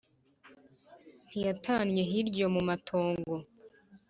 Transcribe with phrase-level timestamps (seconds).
[1.27, 3.35] Ntiyatannye hirya iyo mu matongo.